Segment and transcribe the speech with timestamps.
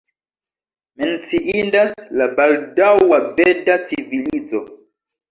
[1.01, 1.91] Menciindas
[2.21, 4.63] la baldaŭa veda civilizo.